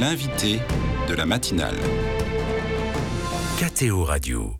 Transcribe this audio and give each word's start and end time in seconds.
L'invité 0.00 0.60
de 1.08 1.14
la 1.14 1.26
matinale. 1.26 1.74
KTO 3.58 4.04
Radio. 4.04 4.52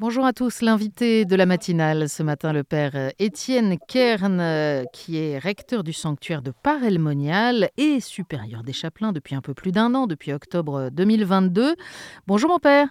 Bonjour 0.00 0.24
à 0.24 0.32
tous, 0.32 0.62
l'invité 0.62 1.24
de 1.24 1.36
la 1.36 1.46
matinale 1.46 2.08
ce 2.08 2.24
matin, 2.24 2.52
le 2.52 2.64
père 2.64 3.12
Étienne 3.20 3.76
Kern, 3.86 4.84
qui 4.92 5.18
est 5.18 5.38
recteur 5.38 5.84
du 5.84 5.92
sanctuaire 5.92 6.42
de 6.42 6.50
Parelmonial 6.50 7.70
et 7.76 8.00
supérieur 8.00 8.64
des 8.64 8.72
chapelains 8.72 9.12
depuis 9.12 9.36
un 9.36 9.42
peu 9.42 9.54
plus 9.54 9.70
d'un 9.70 9.94
an, 9.94 10.08
depuis 10.08 10.32
octobre 10.32 10.88
2022. 10.90 11.76
Bonjour 12.26 12.50
mon 12.50 12.58
père. 12.58 12.88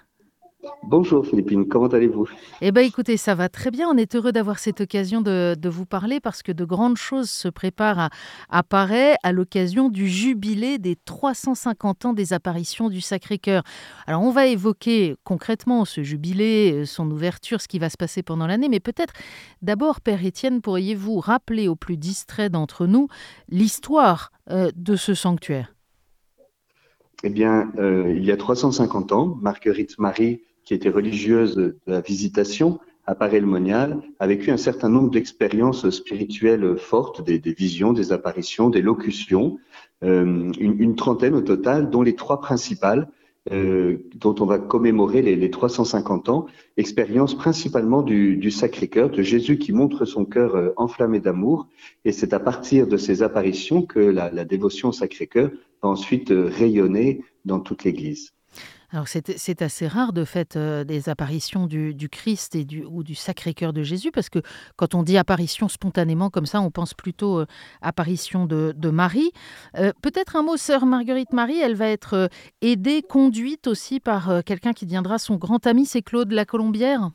Bonjour 0.83 1.25
Philippine, 1.25 1.67
comment 1.67 1.87
allez-vous? 1.87 2.27
Eh 2.59 2.71
bien 2.71 2.83
écoutez, 2.83 3.15
ça 3.15 3.33
va 3.33 3.47
très 3.47 3.71
bien. 3.71 3.87
On 3.87 3.95
est 3.95 4.15
heureux 4.15 4.33
d'avoir 4.33 4.59
cette 4.59 4.81
occasion 4.81 5.21
de, 5.21 5.69
vous 5.69 5.85
parler 5.85 6.19
parce 6.19 6.43
que 6.43 6.51
de 6.51 6.65
grandes 6.65 6.97
choses 6.97 7.29
se 7.29 7.47
préparent 7.47 7.99
à, 7.99 8.09
à 8.49 8.63
à 9.23 9.31
l'occasion 9.31 9.89
du 9.89 10.07
jubilé 10.07 10.77
des 10.77 10.95
350 10.97 12.05
ans 12.05 12.13
des 12.13 12.33
apparitions 12.33 12.89
du 12.89 12.99
Sacré-Cœur. 12.99 13.63
Alors 14.05 14.21
on 14.21 14.31
va 14.31 14.47
évoquer 14.47 15.15
concrètement 15.23 15.85
ce 15.85 16.03
jubilé, 16.03 16.73
euh, 16.73 16.85
son 16.85 17.09
ouverture, 17.09 17.61
ce 17.61 17.67
qui 17.67 17.79
va 17.79 17.89
se 17.89 17.97
passer 17.97 18.23
pendant 18.23 18.47
l'année, 18.47 18.67
mais 18.67 18.79
peut-être 18.79 19.13
d'abord, 19.61 20.01
Père 20.01 20.25
Étienne, 20.25 20.61
pourriez-vous 20.61 21.19
rappeler 21.19 21.67
aux 21.67 21.75
plus 21.75 21.97
distraits 21.97 22.51
d'entre 22.51 22.85
nous 22.85 23.07
l'histoire 23.49 24.31
euh, 24.49 24.71
de 24.75 24.95
ce 24.95 25.13
sanctuaire? 25.13 25.73
Eh 27.23 27.29
bien, 27.29 27.71
euh, 27.77 28.13
il 28.15 28.23
y 28.23 28.31
a 28.31 28.37
350 28.37 29.11
ans, 29.11 29.37
Marguerite 29.41 29.99
Marie 29.99 30.41
qui 30.69 30.75
était 30.75 30.91
religieuse 30.91 31.55
de 31.55 31.77
la 31.87 31.99
visitation 31.99 32.79
à 33.07 33.15
Paray-le-Monial, 33.15 34.03
a 34.19 34.27
vécu 34.27 34.51
un 34.51 34.57
certain 34.57 34.87
nombre 34.87 35.09
d'expériences 35.09 35.89
spirituelles 35.89 36.77
fortes, 36.77 37.23
des, 37.23 37.39
visions, 37.39 37.91
des 37.91 38.11
apparitions, 38.11 38.69
des 38.69 38.83
locutions, 38.83 39.57
euh, 40.03 40.51
une, 40.59 40.95
trentaine 40.95 41.33
au 41.33 41.41
total, 41.41 41.89
dont 41.89 42.03
les 42.03 42.13
trois 42.13 42.39
principales, 42.39 43.09
euh, 43.51 43.97
dont 44.13 44.35
on 44.39 44.45
va 44.45 44.59
commémorer 44.59 45.23
les, 45.23 45.49
350 45.49 46.29
ans, 46.29 46.45
expérience 46.77 47.35
principalement 47.35 48.03
du, 48.03 48.51
Sacré-Cœur, 48.51 49.09
de 49.09 49.23
Jésus 49.23 49.57
qui 49.57 49.73
montre 49.73 50.05
son 50.05 50.23
cœur 50.23 50.53
euh, 50.55 50.69
enflammé 50.77 51.19
d'amour. 51.19 51.67
Et 52.05 52.11
c'est 52.11 52.31
à 52.31 52.39
partir 52.39 52.85
de 52.85 52.97
ces 52.97 53.23
apparitions 53.23 53.81
que 53.81 53.99
la, 53.99 54.29
la 54.29 54.45
dévotion 54.45 54.89
au 54.89 54.93
Sacré-Cœur 54.93 55.49
va 55.81 55.89
ensuite 55.89 56.31
rayonner 56.31 57.23
dans 57.43 57.59
toute 57.59 57.83
l'Église. 57.83 58.33
Alors 58.91 59.07
c'est 59.07 59.61
assez 59.61 59.87
rare 59.87 60.13
de 60.13 60.25
fait 60.25 60.55
euh, 60.55 60.83
des 60.83 61.09
apparitions 61.09 61.67
du, 61.67 62.09
Christ 62.09 62.55
et 62.55 62.65
du, 62.65 62.83
ou 62.83 63.03
du 63.03 63.13
Sacré-Cœur 63.13 63.71
de 63.71 63.83
Jésus, 63.83 64.11
parce 64.11 64.29
que 64.29 64.39
quand 64.77 64.95
on 64.95 65.03
dit 65.03 65.17
apparition 65.17 65.67
spontanément 65.67 66.31
comme 66.31 66.47
ça, 66.47 66.59
on 66.61 66.71
pense 66.71 66.95
plutôt 66.95 67.39
euh, 67.39 67.45
apparition 67.81 68.47
de, 68.47 68.89
Marie. 68.89 69.31
Euh, 69.77 69.93
peut-être 70.01 70.35
un 70.35 70.41
mot, 70.41 70.57
sœur 70.57 70.87
Marguerite 70.87 71.33
Marie, 71.33 71.59
elle 71.59 71.75
va 71.75 71.87
être 71.87 72.29
aidée, 72.61 73.03
conduite 73.03 73.67
aussi 73.67 73.99
par 73.99 74.43
quelqu'un 74.43 74.73
qui 74.73 74.85
deviendra 74.85 75.19
son 75.19 75.35
grand 75.35 75.67
ami, 75.67 75.85
c'est 75.85 76.01
Claude 76.01 76.31
la 76.31 76.45
Colombière 76.45 77.11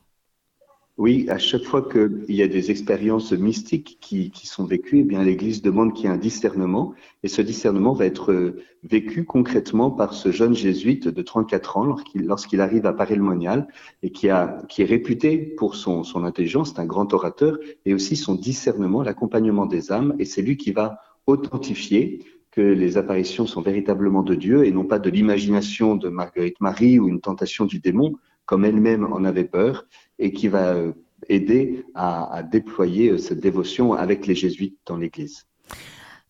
oui, 0.97 1.27
à 1.29 1.39
chaque 1.39 1.65
fois 1.65 1.89
qu'il 1.89 2.25
y 2.29 2.43
a 2.43 2.47
des 2.47 2.71
expériences 2.71 3.33
mystiques 3.33 3.99
qui, 4.01 4.31
sont 4.45 4.65
vécues, 4.65 5.01
eh 5.01 5.03
bien 5.03 5.25
l'Église 5.25 5.61
demande 5.61 5.93
qu'il 5.93 6.05
y 6.05 6.09
ait 6.09 6.13
un 6.13 6.17
discernement, 6.17 6.95
et 7.25 7.29
ce 7.29 7.43
discernement 7.43 7.95
va 7.95 8.07
être 8.07 8.31
euh, 8.31 8.63
vécu 8.85 9.25
concrètement 9.25 9.91
par 9.91 10.15
ce 10.15 10.31
jeune 10.31 10.55
jésuite 10.55 11.09
de 11.09 11.23
34 11.23 11.77
ans 11.79 11.97
lorsqu'il 12.15 12.61
arrive 12.61 12.87
à 12.87 12.93
Paris-le-Monial 12.93 13.67
et 14.05 14.11
qui, 14.11 14.29
a, 14.29 14.63
qui 14.69 14.83
est 14.83 14.85
réputé 14.85 15.37
pour 15.39 15.75
son, 15.75 16.05
son 16.05 16.23
intelligence, 16.23 16.73
c'est 16.75 16.81
un 16.81 16.87
grand 16.87 17.13
orateur, 17.13 17.59
et 17.85 17.93
aussi 17.93 18.15
son 18.15 18.37
discernement, 18.37 19.03
l'accompagnement 19.03 19.67
des 19.67 19.91
âmes, 19.91 20.15
et 20.21 20.25
c'est 20.25 20.43
lui 20.43 20.57
qui 20.57 20.71
va 20.71 21.01
authentifier 21.27 22.25
que 22.53 22.61
les 22.61 22.99
apparitions 22.99 23.49
sont 23.49 23.63
véritablement 23.63 24.23
de 24.23 24.37
Dieu 24.37 24.65
et 24.65 24.71
non 24.71 24.85
pas 24.85 25.01
de 25.01 25.11
l'imagination 25.11 25.97
de 25.97 26.09
Marguerite 26.09 26.61
Marie 26.61 27.01
ou 27.01 27.09
une 27.09 27.21
tentation 27.21 27.65
du 27.65 27.81
démon, 27.81 28.15
comme 28.47 28.65
elle-même 28.65 29.05
en 29.13 29.25
avait 29.25 29.45
peur, 29.45 29.87
et 30.25 30.33
qui 30.33 30.49
va 30.49 30.73
euh, 30.73 30.93
aider 31.29 31.85
à, 31.95 32.43
déployer 32.43 33.11
euh, 33.11 33.19
cette 33.19 33.41
dévotion 33.41 33.93
avec 33.93 34.27
les 34.27 34.35
jésuites 34.35 34.79
dans 34.87 34.97
l'Église. 34.97 35.45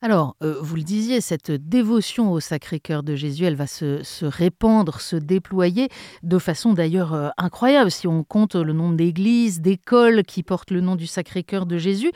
Alors, 0.02 0.36
euh, 0.42 0.56
vous 0.60 0.74
le 0.74 0.82
disiez, 0.82 1.20
cette 1.20 1.52
dévotion 1.52 2.32
au 2.32 2.40
Sacré-Cœur 2.40 3.04
de 3.04 3.14
Jésus, 3.14 3.44
elle 3.44 3.54
va 3.54 3.68
se, 3.68 4.24
répandre, 4.24 5.00
se 5.00 5.14
déployer 5.14 5.88
de 6.24 6.38
façon 6.38 6.72
d'ailleurs 6.74 7.32
incroyable 7.38 7.90
si 7.90 8.06
on 8.08 8.24
compte 8.24 8.56
le 8.56 8.72
nombre 8.72 8.96
d'églises, 8.96 9.60
d'écoles 9.60 10.24
qui 10.24 10.42
portent 10.42 10.72
le 10.72 10.80
nom 10.80 10.96
du 10.96 11.06
Sacré-Cœur 11.06 11.64
de 11.64 11.78
Jésus. 11.78 12.10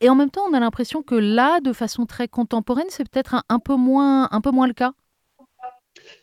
Et 0.00 0.08
en 0.08 0.14
même 0.14 0.30
temps, 0.30 0.42
on 0.50 0.54
a 0.54 0.60
l'impression 0.60 1.02
que 1.02 1.14
là, 1.14 1.60
de 1.60 1.74
façon 1.74 2.06
très 2.06 2.26
contemporaine, 2.26 2.86
c'est 2.88 3.08
peut-être 3.08 3.44
un, 3.48 3.58
peu 3.58 3.74
un 3.74 4.40
peu 4.40 4.50
moins 4.50 4.66
le 4.66 4.72
cas. 4.72 4.94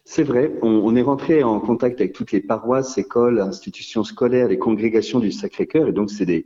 C'est 0.05 0.23
vrai, 0.23 0.53
on, 0.61 0.95
est 0.95 1.01
rentré 1.01 1.43
en 1.43 1.59
contact 1.59 1.99
avec 1.99 2.13
toutes 2.13 2.31
les 2.31 2.41
paroisses, 2.41 2.97
écoles, 2.97 3.39
institutions 3.39 4.03
scolaires, 4.03 4.47
les 4.47 4.57
congrégations 4.57 5.19
du 5.19 5.31
Sacré-Cœur, 5.31 5.89
et 5.89 5.91
donc 5.91 6.09
c'est 6.09 6.25
des, 6.25 6.45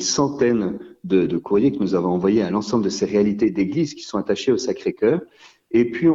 centaines 0.00 0.78
de, 1.04 1.36
courriers 1.38 1.72
que 1.72 1.78
nous 1.78 1.94
avons 1.94 2.10
envoyés 2.10 2.42
à 2.42 2.50
l'ensemble 2.50 2.84
de 2.84 2.88
ces 2.88 3.06
réalités 3.06 3.50
d'églises 3.50 3.94
qui 3.94 4.02
sont 4.02 4.18
attachées 4.18 4.52
au 4.52 4.58
Sacré-Cœur. 4.58 5.20
Et 5.70 5.90
puis, 5.90 6.08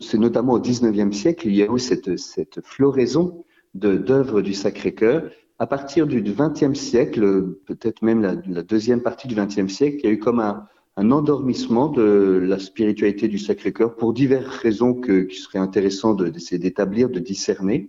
c'est 0.00 0.18
notamment 0.18 0.54
au 0.54 0.60
XIXe 0.60 1.16
siècle, 1.16 1.46
il 1.46 1.54
y 1.54 1.62
a 1.62 1.66
eu 1.72 1.78
cette, 1.78 2.60
floraison 2.64 3.44
d'œuvres 3.74 4.42
du 4.42 4.54
Sacré-Cœur. 4.54 5.30
À 5.58 5.66
partir 5.66 6.06
du 6.06 6.22
XXe 6.22 6.78
siècle, 6.78 7.56
peut-être 7.66 8.02
même 8.02 8.20
la, 8.20 8.34
la, 8.48 8.62
deuxième 8.62 9.00
partie 9.00 9.28
du 9.28 9.36
XXe 9.36 9.72
siècle, 9.72 9.98
il 10.00 10.06
y 10.06 10.08
a 10.08 10.10
eu 10.10 10.18
comme 10.18 10.40
un, 10.40 10.66
un 10.96 11.10
endormissement 11.10 11.88
de 11.88 12.40
la 12.42 12.58
spiritualité 12.58 13.28
du 13.28 13.38
Sacré-Cœur 13.38 13.96
pour 13.96 14.12
diverses 14.12 14.58
raisons 14.58 14.94
que, 14.94 15.22
qui 15.22 15.36
seraient 15.36 15.58
intéressantes 15.58 16.22
d'essayer 16.22 16.58
d'établir, 16.58 17.08
de 17.08 17.18
discerner. 17.18 17.88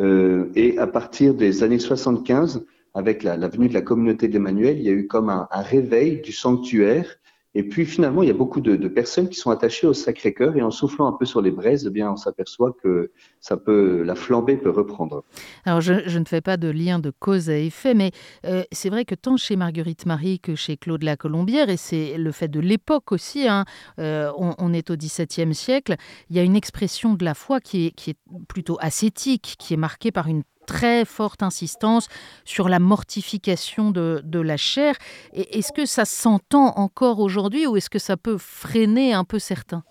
Euh, 0.00 0.50
et 0.54 0.78
à 0.78 0.86
partir 0.86 1.34
des 1.34 1.62
années 1.62 1.78
75, 1.78 2.66
avec 2.94 3.22
la, 3.22 3.36
venue 3.48 3.68
de 3.68 3.74
la 3.74 3.80
communauté 3.80 4.28
d'Emmanuel, 4.28 4.78
il 4.78 4.84
y 4.84 4.90
a 4.90 4.92
eu 4.92 5.06
comme 5.06 5.30
un 5.30 5.48
réveil 5.50 6.20
du 6.20 6.32
sanctuaire 6.32 7.18
et 7.54 7.62
puis 7.62 7.84
finalement, 7.84 8.22
il 8.22 8.28
y 8.28 8.30
a 8.30 8.34
beaucoup 8.34 8.60
de, 8.60 8.76
personnes 8.88 9.28
qui 9.28 9.38
sont 9.38 9.50
attachées 9.50 9.86
au 9.86 9.92
Sacré-Cœur 9.92 10.56
et 10.56 10.62
en 10.62 10.70
soufflant 10.70 11.06
un 11.06 11.12
peu 11.12 11.26
sur 11.26 11.42
les 11.42 11.50
braises, 11.50 11.84
eh 11.86 11.90
bien, 11.90 12.10
on 12.10 12.16
s'aperçoit 12.16 12.74
que 12.82 13.10
ça 13.40 13.56
peut, 13.58 14.02
la 14.02 14.14
flambée 14.14 14.56
peut 14.56 14.70
reprendre. 14.70 15.24
Alors, 15.64 15.80
je, 15.82 16.18
ne 16.18 16.24
fais 16.24 16.40
pas 16.40 16.56
de 16.56 16.68
lien 16.68 16.98
de 16.98 17.10
cause 17.10 17.50
à 17.50 17.58
effet, 17.58 17.92
mais 17.92 18.12
euh, 18.46 18.62
c'est 18.72 18.88
vrai 18.88 19.04
que 19.04 19.14
tant 19.14 19.36
chez 19.36 19.56
Marguerite 19.56 20.06
Marie 20.06 20.40
que 20.40 20.54
chez 20.54 20.78
Claude 20.78 21.02
la 21.02 21.16
Colombière, 21.16 21.68
et 21.68 21.76
c'est 21.76 22.16
le 22.16 22.32
fait 22.32 22.48
de 22.48 22.60
l'époque 22.60 23.12
aussi, 23.12 23.46
hein, 23.46 23.64
euh, 23.98 24.30
on, 24.38 24.72
est 24.72 24.90
au 24.90 24.96
XVIIe 24.96 25.54
siècle, 25.54 25.96
il 26.30 26.36
y 26.36 26.38
a 26.38 26.42
une 26.42 26.56
expression 26.56 27.14
de 27.14 27.24
la 27.24 27.34
foi 27.34 27.60
qui 27.60 27.86
est, 27.86 27.90
qui 27.90 28.10
est 28.10 28.18
plutôt 28.48 28.78
ascétique, 28.80 29.56
qui 29.58 29.74
est 29.74 29.78
marquée 29.78 30.10
par 30.10 30.26
une 30.26 30.42
très 30.66 31.04
forte 31.04 31.42
insistance 31.42 32.08
sur 32.44 32.68
la 32.68 32.78
mortification 32.78 33.90
de, 33.90 34.22
la 34.40 34.56
chair. 34.56 34.96
Est-ce 35.32 35.72
que 35.72 35.86
ça 35.86 36.04
s'entend 36.04 36.72
encore 36.76 37.20
aujourd'hui 37.20 37.66
ou 37.66 37.76
est-ce 37.76 37.90
que 37.90 37.98
ça 37.98 38.16
peut 38.16 38.38
freiner 38.38 39.12
un 39.12 39.24
peu 39.24 39.38
certains? 39.38 39.84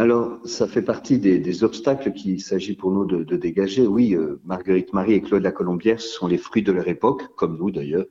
Alors, 0.00 0.38
ça 0.46 0.66
fait 0.66 0.80
partie 0.80 1.18
des, 1.18 1.62
obstacles 1.62 2.14
qu'il 2.14 2.40
s'agit 2.40 2.74
pour 2.74 2.90
nous 2.90 3.04
de, 3.04 3.36
dégager. 3.36 3.86
Oui, 3.86 4.14
euh, 4.14 4.40
Marguerite 4.44 4.94
Marie 4.94 5.12
et 5.12 5.20
Claude 5.20 5.42
la 5.42 5.52
Colombière 5.52 6.00
sont 6.00 6.26
les 6.26 6.38
fruits 6.38 6.62
de 6.62 6.72
leur 6.72 6.88
époque, 6.88 7.34
comme 7.36 7.58
nous 7.58 7.70
d'ailleurs, 7.70 8.06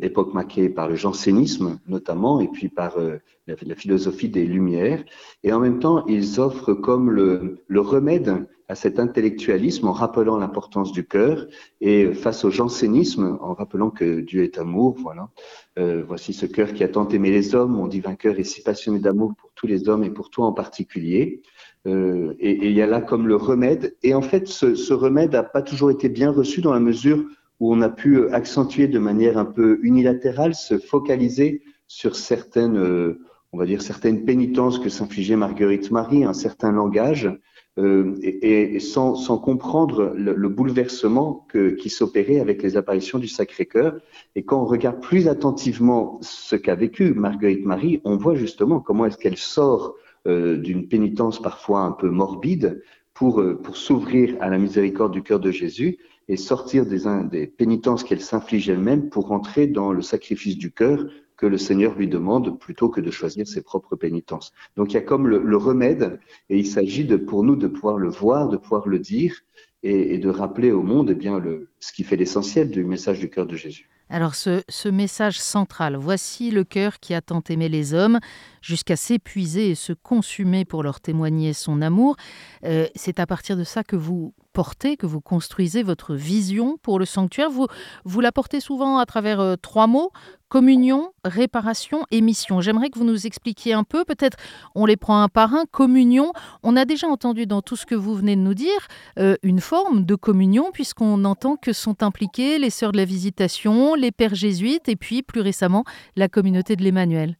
époque 0.00 0.32
marquée 0.32 0.68
par 0.68 0.88
le 0.88 0.94
jansénisme 0.94 1.80
notamment, 1.86 2.40
et 2.40 2.48
puis 2.48 2.68
par 2.68 2.98
euh, 2.98 3.18
la, 3.46 3.74
philosophie 3.74 4.28
des 4.28 4.44
Lumières. 4.44 5.04
Et 5.42 5.52
en 5.52 5.60
même 5.60 5.78
temps, 5.78 6.06
ils 6.06 6.40
offrent 6.40 6.74
comme 6.74 7.10
le, 7.10 7.58
le 7.66 7.80
remède 7.80 8.46
à 8.68 8.74
cet 8.74 8.98
intellectualisme 8.98 9.86
en 9.86 9.92
rappelant 9.92 10.36
l'importance 10.38 10.90
du 10.90 11.06
cœur 11.06 11.46
et 11.80 12.12
face 12.14 12.44
au 12.44 12.50
jansénisme 12.50 13.38
en 13.40 13.54
rappelant 13.54 13.90
que 13.90 14.20
Dieu 14.20 14.42
est 14.42 14.58
amour. 14.58 14.96
Voilà. 14.98 15.30
Euh, 15.78 16.02
voici 16.06 16.32
ce 16.32 16.46
cœur 16.46 16.72
qui 16.72 16.82
a 16.82 16.88
tant 16.88 17.06
aimé 17.08 17.30
les 17.30 17.54
hommes. 17.54 17.72
Mon 17.72 17.86
divin 17.86 18.16
cœur 18.16 18.38
est 18.38 18.44
si 18.44 18.62
passionné 18.62 18.98
d'amour 18.98 19.34
pour 19.36 19.52
tous 19.54 19.68
les 19.68 19.88
hommes 19.88 20.02
et 20.02 20.10
pour 20.10 20.30
toi 20.30 20.46
en 20.46 20.52
particulier. 20.52 21.42
Euh, 21.86 22.34
et, 22.40 22.66
il 22.66 22.72
y 22.72 22.82
a 22.82 22.86
là 22.86 23.00
comme 23.00 23.28
le 23.28 23.36
remède. 23.36 23.96
Et 24.02 24.14
en 24.14 24.22
fait, 24.22 24.48
ce 24.48 24.92
remède 24.92 25.32
n'a 25.32 25.44
pas 25.44 25.62
toujours 25.62 25.92
été 25.92 26.08
bien 26.08 26.32
reçu 26.32 26.60
dans 26.60 26.72
la 26.72 26.80
mesure 26.80 27.24
où 27.60 27.72
on 27.72 27.80
a 27.80 27.88
pu 27.88 28.28
accentuer 28.30 28.88
de 28.88 28.98
manière 28.98 29.38
un 29.38 29.44
peu 29.44 29.78
unilatérale, 29.82 30.54
se 30.54 30.78
focaliser 30.78 31.62
sur 31.88 32.16
certaines, 32.16 32.76
euh, 32.76 33.20
on 33.52 33.58
va 33.58 33.66
dire 33.66 33.82
certaines 33.82 34.24
pénitences 34.24 34.78
que 34.78 34.88
s'infligeait 34.88 35.36
Marguerite 35.36 35.90
Marie, 35.90 36.24
un 36.24 36.34
certain 36.34 36.72
langage, 36.72 37.30
euh, 37.78 38.16
et, 38.22 38.80
sans, 38.80 39.14
comprendre 39.38 40.14
le, 40.16 40.48
bouleversement 40.48 41.46
qui 41.78 41.90
s'opérait 41.90 42.40
avec 42.40 42.62
les 42.62 42.78
apparitions 42.78 43.18
du 43.18 43.28
Sacré-Cœur. 43.28 43.98
Et 44.34 44.44
quand 44.44 44.62
on 44.62 44.64
regarde 44.64 45.00
plus 45.00 45.28
attentivement 45.28 46.18
ce 46.22 46.56
qu'a 46.56 46.74
vécu 46.74 47.12
Marguerite 47.12 47.66
Marie, 47.66 48.00
on 48.04 48.16
voit 48.16 48.34
justement 48.34 48.80
comment 48.80 49.04
est-ce 49.04 49.18
qu'elle 49.18 49.36
sort 49.36 49.94
euh, 50.26 50.56
d'une 50.56 50.88
pénitence 50.88 51.40
parfois 51.40 51.80
un 51.80 51.92
peu 51.92 52.08
morbide 52.08 52.82
pour, 53.12 53.42
pour 53.62 53.76
s'ouvrir 53.76 54.36
à 54.40 54.48
la 54.48 54.58
miséricorde 54.58 55.12
du 55.12 55.22
cœur 55.22 55.40
de 55.40 55.50
Jésus 55.50 55.98
et 56.28 56.36
sortir 56.36 56.86
des, 56.86 57.02
des 57.30 57.46
pénitences 57.46 58.04
qu'elle 58.04 58.20
s'inflige 58.20 58.68
elle-même 58.68 59.08
pour 59.10 59.28
rentrer 59.28 59.66
dans 59.66 59.92
le 59.92 60.02
sacrifice 60.02 60.58
du 60.58 60.72
cœur 60.72 61.06
que 61.36 61.46
le 61.46 61.58
Seigneur 61.58 61.94
lui 61.94 62.08
demande 62.08 62.58
plutôt 62.58 62.88
que 62.88 63.00
de 63.00 63.10
choisir 63.10 63.46
ses 63.46 63.62
propres 63.62 63.96
pénitences. 63.96 64.52
Donc 64.76 64.92
il 64.92 64.94
y 64.94 64.98
a 64.98 65.02
comme 65.02 65.28
le, 65.28 65.56
remède 65.56 66.18
et 66.48 66.58
il 66.58 66.66
s'agit 66.66 67.04
pour 67.04 67.44
nous 67.44 67.56
de 67.56 67.68
pouvoir 67.68 67.98
le 67.98 68.08
voir, 68.08 68.48
de 68.48 68.56
pouvoir 68.56 68.88
le 68.88 68.98
dire 68.98 69.34
et, 69.82 70.18
de 70.18 70.28
rappeler 70.28 70.72
au 70.72 70.82
monde 70.82 71.10
eh 71.10 71.14
bien, 71.14 71.40
ce 71.78 71.92
qui 71.92 72.04
fait 72.04 72.16
l'essentiel 72.16 72.70
du 72.70 72.84
message 72.84 73.20
du 73.20 73.30
cœur 73.30 73.46
de 73.46 73.54
Jésus. 73.54 73.88
Alors 74.08 74.34
ce, 74.34 74.62
ce, 74.68 74.88
message 74.88 75.40
central, 75.40 75.96
voici 75.96 76.52
le 76.52 76.62
cœur 76.62 77.00
qui 77.00 77.12
a 77.12 77.20
tant 77.20 77.42
aimé 77.48 77.68
les 77.68 77.92
hommes 77.92 78.20
jusqu'à 78.66 78.96
s'épuiser 78.96 79.70
et 79.70 79.74
se 79.76 79.92
consumer 79.92 80.64
pour 80.64 80.82
leur 80.82 81.00
témoigner 81.00 81.52
son 81.52 81.80
amour. 81.82 82.16
Euh, 82.64 82.86
c'est 82.96 83.20
à 83.20 83.26
partir 83.26 83.56
de 83.56 83.62
ça 83.62 83.84
que 83.84 83.94
vous 83.94 84.34
portez, 84.52 84.96
que 84.96 85.06
vous 85.06 85.20
construisez 85.20 85.82
votre 85.82 86.14
vision 86.14 86.78
pour 86.82 86.98
le 86.98 87.04
sanctuaire. 87.04 87.50
Vous, 87.50 87.66
vous 88.04 88.20
la 88.20 88.32
portez 88.32 88.58
souvent 88.58 88.98
à 88.98 89.06
travers 89.06 89.38
euh, 89.38 89.54
trois 89.54 89.86
mots, 89.86 90.10
communion, 90.48 91.12
réparation 91.24 92.02
et 92.10 92.20
mission. 92.20 92.60
J'aimerais 92.60 92.90
que 92.90 92.98
vous 92.98 93.04
nous 93.04 93.26
expliquiez 93.26 93.72
un 93.72 93.84
peu, 93.84 94.04
peut-être 94.04 94.36
on 94.74 94.84
les 94.84 94.96
prend 94.96 95.22
un 95.22 95.28
par 95.28 95.54
un, 95.54 95.64
communion. 95.70 96.32
On 96.64 96.74
a 96.74 96.84
déjà 96.84 97.06
entendu 97.06 97.46
dans 97.46 97.62
tout 97.62 97.76
ce 97.76 97.86
que 97.86 97.94
vous 97.94 98.14
venez 98.14 98.34
de 98.34 98.40
nous 98.40 98.54
dire 98.54 98.88
euh, 99.20 99.36
une 99.44 99.60
forme 99.60 100.04
de 100.04 100.14
communion 100.16 100.70
puisqu'on 100.72 101.24
entend 101.24 101.56
que 101.56 101.72
sont 101.72 102.02
impliquées 102.02 102.58
les 102.58 102.70
sœurs 102.70 102.92
de 102.92 102.96
la 102.96 103.04
visitation, 103.04 103.94
les 103.94 104.10
pères 104.10 104.34
jésuites 104.34 104.88
et 104.88 104.96
puis 104.96 105.22
plus 105.22 105.40
récemment 105.40 105.84
la 106.16 106.28
communauté 106.28 106.74
de 106.74 106.82
l'Emmanuel. 106.82 107.36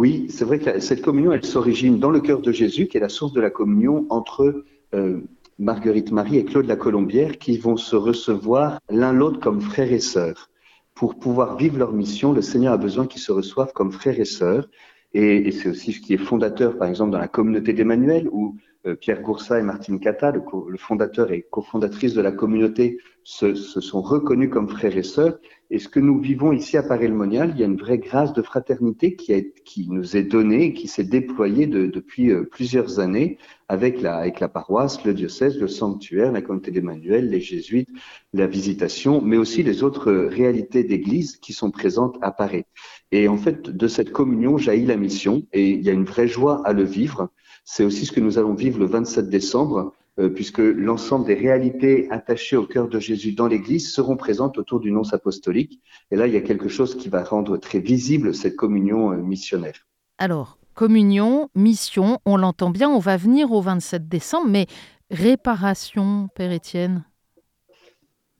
Oui, 0.00 0.28
c'est 0.30 0.46
vrai 0.46 0.58
que 0.58 0.80
cette 0.80 1.02
communion, 1.02 1.30
elle 1.30 1.44
s'origine 1.44 1.98
dans 1.98 2.10
le 2.10 2.20
cœur 2.20 2.40
de 2.40 2.52
Jésus, 2.52 2.86
qui 2.86 2.96
est 2.96 3.00
la 3.00 3.10
source 3.10 3.34
de 3.34 3.40
la 3.42 3.50
communion 3.50 4.06
entre 4.08 4.64
euh, 4.94 5.20
Marguerite 5.58 6.10
Marie 6.10 6.38
et 6.38 6.46
Claude 6.46 6.64
la 6.64 6.76
Colombière, 6.76 7.36
qui 7.36 7.58
vont 7.58 7.76
se 7.76 7.96
recevoir 7.96 8.80
l'un 8.88 9.12
l'autre 9.12 9.40
comme 9.40 9.60
frères 9.60 9.92
et 9.92 10.00
sœurs. 10.00 10.48
Pour 10.94 11.18
pouvoir 11.18 11.58
vivre 11.58 11.76
leur 11.76 11.92
mission, 11.92 12.32
le 12.32 12.40
Seigneur 12.40 12.72
a 12.72 12.78
besoin 12.78 13.06
qu'ils 13.06 13.20
se 13.20 13.30
reçoivent 13.30 13.74
comme 13.74 13.92
frères 13.92 14.18
et 14.18 14.24
sœurs. 14.24 14.70
Et, 15.12 15.52
c'est 15.52 15.68
aussi 15.68 15.92
ce 15.92 16.00
qui 16.00 16.14
est 16.14 16.24
fondateur, 16.24 16.78
par 16.78 16.88
exemple, 16.88 17.10
dans 17.10 17.18
la 17.18 17.28
communauté 17.28 17.74
d'Emmanuel, 17.74 18.26
où 18.32 18.56
euh, 18.86 18.94
Pierre 18.94 19.20
Goursa 19.20 19.58
et 19.58 19.62
Martine 19.62 20.00
Cata, 20.00 20.32
le, 20.32 20.78
fondateur 20.78 21.30
et 21.30 21.46
cofondatrice 21.50 22.14
de 22.14 22.22
la 22.22 22.32
communauté, 22.32 22.96
se, 23.22 23.54
sont 23.54 24.00
reconnus 24.00 24.48
comme 24.48 24.70
frères 24.70 24.96
et 24.96 25.02
sœurs. 25.02 25.38
Et 25.72 25.78
ce 25.78 25.88
que 25.88 26.00
nous 26.00 26.18
vivons 26.18 26.50
ici 26.50 26.76
à 26.76 26.82
Paris-le-Monial, 26.82 27.52
il 27.54 27.60
y 27.60 27.62
a 27.62 27.66
une 27.66 27.76
vraie 27.76 27.98
grâce 27.98 28.32
de 28.32 28.42
fraternité 28.42 29.14
qui, 29.14 29.52
qui 29.64 29.88
nous 29.88 30.16
est 30.16 30.24
donnée, 30.24 30.74
qui 30.74 30.88
s'est 30.88 31.04
déployée 31.04 31.68
depuis 31.68 32.30
euh, 32.32 32.42
plusieurs 32.42 32.98
années 32.98 33.38
avec 33.68 34.02
la, 34.02 34.16
avec 34.16 34.40
la 34.40 34.48
paroisse, 34.48 35.04
le 35.04 35.14
diocèse, 35.14 35.60
le 35.60 35.68
sanctuaire, 35.68 36.32
la 36.32 36.42
communauté 36.42 36.72
d'Emmanuel, 36.72 37.30
les 37.30 37.40
jésuites, 37.40 37.88
la 38.32 38.48
visitation, 38.48 39.20
mais 39.22 39.36
aussi 39.36 39.62
les 39.62 39.84
autres 39.84 40.10
réalités 40.10 40.82
d'église 40.82 41.36
qui 41.36 41.52
sont 41.52 41.70
présentes 41.70 42.18
à 42.20 42.32
Paris. 42.32 42.64
Et 43.12 43.28
en 43.28 43.36
fait, 43.36 43.70
de 43.70 43.86
cette 43.86 44.10
communion 44.10 44.58
jaillit 44.58 44.86
la 44.86 44.96
mission 44.96 45.44
et 45.52 45.70
il 45.70 45.82
y 45.82 45.88
a 45.88 45.92
une 45.92 46.04
vraie 46.04 46.26
joie 46.26 46.66
à 46.66 46.72
le 46.72 46.82
vivre. 46.82 47.30
C'est 47.64 47.84
aussi 47.84 48.06
ce 48.06 48.12
que 48.12 48.20
nous 48.20 48.38
allons 48.38 48.54
vivre 48.54 48.80
le 48.80 48.86
27 48.86 49.28
décembre, 49.28 49.78
euh, 49.78 49.90
puisque 50.28 50.58
l'ensemble 50.58 51.26
des 51.26 51.34
réalités 51.34 52.08
attachées 52.10 52.56
au 52.56 52.66
cœur 52.66 52.88
de 52.88 52.98
Jésus 52.98 53.32
dans 53.32 53.46
l'Église 53.46 53.92
seront 53.92 54.16
présentes 54.16 54.58
autour 54.58 54.80
du 54.80 54.92
nonce 54.92 55.14
apostolique. 55.14 55.80
Et 56.10 56.16
là, 56.16 56.26
il 56.26 56.34
y 56.34 56.36
a 56.36 56.40
quelque 56.40 56.68
chose 56.68 56.96
qui 56.96 57.08
va 57.08 57.22
rendre 57.22 57.56
très 57.56 57.78
visible 57.78 58.34
cette 58.34 58.56
communion 58.56 59.12
euh, 59.12 59.16
missionnaire. 59.16 59.86
Alors, 60.18 60.58
communion, 60.74 61.48
mission, 61.54 62.18
on 62.26 62.36
l'entend 62.36 62.70
bien, 62.70 62.90
on 62.90 62.98
va 62.98 63.16
venir 63.16 63.52
au 63.52 63.60
27 63.60 64.08
décembre, 64.08 64.48
mais 64.48 64.66
réparation, 65.10 66.28
Père 66.34 66.52
Étienne? 66.52 67.04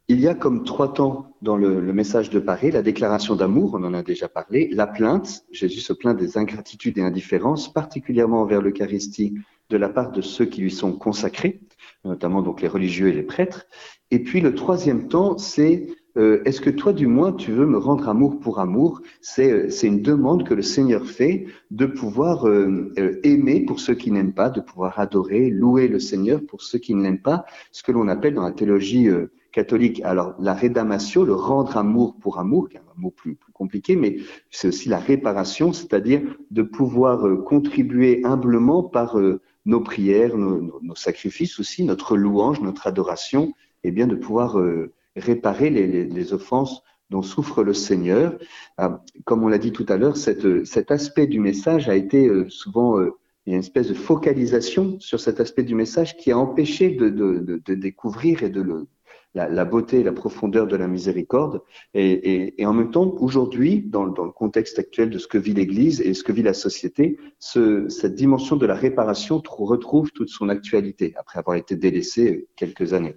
Il 0.08 0.20
y 0.20 0.26
a 0.26 0.34
comme 0.34 0.64
trois 0.64 0.92
temps 0.92 1.36
dans 1.40 1.56
le, 1.56 1.80
message 1.92 2.30
de 2.30 2.40
Paris, 2.40 2.72
la 2.72 2.82
déclaration 2.82 3.36
d'amour, 3.36 3.74
on 3.74 3.84
en 3.84 3.94
a 3.94 4.02
déjà 4.02 4.28
parlé, 4.28 4.68
la 4.72 4.88
plainte, 4.88 5.44
Jésus 5.52 5.78
se 5.78 5.92
plaint 5.92 6.18
des 6.18 6.36
ingratitudes 6.36 6.98
et 6.98 7.02
indifférences, 7.02 7.72
particulièrement 7.72 8.42
envers 8.42 8.60
l'Eucharistie 8.60 9.34
de 9.68 9.76
la 9.76 9.88
part 9.88 10.10
de 10.10 10.20
ceux 10.20 10.46
qui 10.46 10.62
lui 10.62 10.72
sont 10.72 10.92
consacrés, 10.92 11.60
notamment 12.04 12.42
donc 12.42 12.62
les 12.62 12.68
religieux 12.68 13.08
et 13.08 13.12
les 13.12 13.22
prêtres. 13.22 13.66
Et 14.10 14.20
puis 14.22 14.40
le 14.40 14.54
troisième 14.54 15.08
temps, 15.08 15.38
c'est 15.38 15.88
euh, 16.16 16.42
est-ce 16.44 16.60
que 16.60 16.70
toi 16.70 16.92
du 16.92 17.06
moins 17.06 17.32
tu 17.32 17.52
veux 17.52 17.66
me 17.66 17.78
rendre 17.78 18.08
amour 18.08 18.40
pour 18.40 18.58
amour? 18.58 19.00
C'est 19.20 19.68
une 19.82 20.02
demande 20.02 20.46
que 20.46 20.54
le 20.54 20.62
Seigneur 20.62 21.06
fait 21.06 21.46
de 21.70 21.86
pouvoir 21.86 22.48
euh, 22.48 22.92
euh, 22.98 23.20
aimer 23.22 23.60
pour 23.60 23.80
ceux 23.80 23.94
qui 23.94 24.10
n'aiment 24.10 24.34
pas, 24.34 24.50
de 24.50 24.60
pouvoir 24.60 24.98
adorer, 24.98 25.50
louer 25.50 25.88
le 25.88 26.00
Seigneur 26.00 26.40
pour 26.46 26.62
ceux 26.62 26.78
qui 26.78 26.94
ne 26.94 27.02
l'aiment 27.02 27.22
pas, 27.22 27.44
ce 27.70 27.82
que 27.82 27.92
l'on 27.92 28.08
appelle 28.08 28.34
dans 28.34 28.44
la 28.44 28.52
théologie 28.52 29.08
catholique. 29.52 30.00
Alors, 30.04 30.34
la 30.38 30.54
rédamatio, 30.54 31.24
le 31.24 31.34
rendre 31.34 31.76
amour 31.76 32.16
pour 32.20 32.38
amour, 32.38 32.68
qui 32.68 32.76
est 32.76 32.80
un 32.80 33.00
mot 33.00 33.10
plus, 33.10 33.34
plus 33.34 33.52
compliqué, 33.52 33.96
mais 33.96 34.16
c'est 34.50 34.68
aussi 34.68 34.88
la 34.88 34.98
réparation, 34.98 35.72
c'est-à-dire 35.72 36.22
de 36.50 36.62
pouvoir 36.62 37.26
euh, 37.26 37.36
contribuer 37.36 38.22
humblement 38.24 38.82
par 38.82 39.16
euh, 39.66 39.70
nos 39.70 39.80
prières, 39.80 40.36
nos, 40.36 40.94
sacrifices 40.94 41.58
aussi, 41.58 41.84
notre 41.84 42.16
louange, 42.16 42.60
notre 42.60 42.86
adoration, 42.86 43.52
et 43.82 43.88
eh 43.88 43.90
bien 43.90 44.06
de 44.06 44.14
pouvoir 44.14 44.58
euh, 44.58 44.92
réparer 45.16 45.70
les, 45.70 46.04
les, 46.04 46.32
offenses 46.32 46.82
dont 47.08 47.22
souffre 47.22 47.62
le 47.64 47.74
Seigneur. 47.74 48.38
Ah, 48.76 49.02
comme 49.24 49.42
on 49.42 49.48
l'a 49.48 49.58
dit 49.58 49.72
tout 49.72 49.86
à 49.88 49.96
l'heure, 49.96 50.16
cet 50.16 50.90
aspect 50.90 51.26
du 51.26 51.40
message 51.40 51.88
a 51.88 51.96
été 51.96 52.30
souvent 52.48 53.00
il 53.46 53.50
y 53.50 53.52
a 53.52 53.56
une 53.56 53.64
espèce 53.64 53.88
de 53.88 53.94
focalisation 53.94 55.00
sur 55.00 55.18
cet 55.18 55.40
aspect 55.40 55.64
du 55.64 55.74
message 55.74 56.16
qui 56.16 56.30
a 56.30 56.38
empêché 56.38 56.90
de, 56.90 57.08
de, 57.08 57.60
de 57.64 57.74
découvrir 57.74 58.42
et 58.42 58.50
de 58.50 58.60
le, 58.60 58.86
la, 59.34 59.64
beauté 59.64 60.00
et 60.00 60.02
la 60.02 60.12
profondeur 60.12 60.66
de 60.66 60.76
la 60.76 60.88
miséricorde. 60.88 61.62
Et, 61.94 62.54
en 62.64 62.72
même 62.72 62.90
temps, 62.90 63.14
aujourd'hui, 63.18 63.82
dans, 63.82 64.04
le 64.04 64.32
contexte 64.32 64.78
actuel 64.78 65.10
de 65.10 65.18
ce 65.18 65.26
que 65.26 65.38
vit 65.38 65.54
l'Église 65.54 66.00
et 66.00 66.14
ce 66.14 66.24
que 66.24 66.32
vit 66.32 66.42
la 66.42 66.54
société, 66.54 67.18
cette 67.38 68.14
dimension 68.14 68.56
de 68.56 68.66
la 68.66 68.74
réparation 68.74 69.42
retrouve 69.46 70.10
toute 70.12 70.28
son 70.28 70.48
actualité 70.48 71.14
après 71.16 71.38
avoir 71.38 71.56
été 71.56 71.76
délaissée 71.76 72.48
quelques 72.56 72.92
années. 72.92 73.16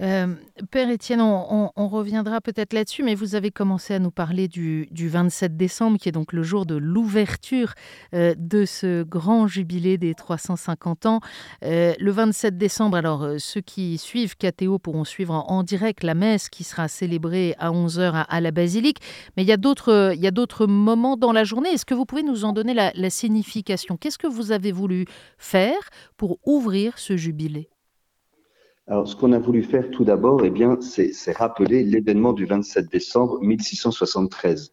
Euh, 0.00 0.34
Père 0.70 0.88
Étienne, 0.88 1.20
on, 1.20 1.70
reviendra 1.88 2.40
peut-être 2.40 2.72
là-dessus, 2.72 3.02
mais 3.02 3.14
vous 3.14 3.34
avez 3.34 3.50
commencé 3.50 3.92
à 3.92 3.98
nous 3.98 4.10
parler 4.10 4.48
du, 4.48 4.88
27 4.92 5.56
décembre, 5.56 5.98
qui 5.98 6.08
est 6.08 6.12
donc 6.12 6.32
le 6.32 6.42
jour 6.42 6.64
de 6.64 6.76
l'ouverture 6.76 7.74
euh, 8.14 8.34
de 8.38 8.64
ce 8.64 9.02
grand 9.02 9.46
jubilé 9.46 9.98
des 9.98 10.14
350 10.14 11.06
ans. 11.06 11.20
Euh, 11.64 11.92
le 11.98 12.10
27 12.10 12.56
décembre, 12.56 12.96
alors 12.96 13.26
ceux 13.38 13.60
qui 13.60 13.98
suivent 13.98 14.36
KTO 14.36 14.78
pourront 14.78 15.04
suivre 15.04 15.34
en, 15.34 15.62
direct 15.62 16.02
la 16.02 16.14
messe 16.14 16.48
qui 16.48 16.64
sera 16.64 16.88
célébrée 16.88 17.54
à 17.58 17.70
11h 17.70 18.24
à, 18.28 18.40
la 18.40 18.50
basilique, 18.50 18.98
mais 19.36 19.42
il 19.42 19.48
y 19.48 19.52
a 19.52 19.56
d'autres 19.56 20.66
moments 20.66 21.16
dans 21.16 21.32
la 21.32 21.44
journée. 21.44 21.70
Est-ce 21.70 21.86
que 21.86 21.94
vous 21.94 22.06
pouvez 22.06 22.22
nous 22.22 22.44
en 22.44 22.52
donner 22.52 22.74
la 22.74 23.10
signification? 23.10 23.96
Qu'est-ce 23.96 24.18
que 24.18 24.26
vous 24.26 24.52
avez 24.52 24.72
voulu 24.72 25.06
faire 25.38 25.78
pour 26.16 26.38
ouvrir 26.44 26.98
ce 26.98 27.16
jubilé? 27.16 27.68
Alors, 28.88 29.06
ce 29.06 29.14
qu'on 29.14 29.32
a 29.32 29.38
voulu 29.38 29.62
faire 29.62 29.90
tout 29.90 30.04
d'abord, 30.04 30.44
eh 30.44 30.50
bien, 30.50 30.78
c'est 30.80 31.36
rappeler 31.36 31.84
l'événement 31.84 32.32
du 32.32 32.46
27 32.46 32.90
décembre 32.90 33.40
1673. 33.40 34.72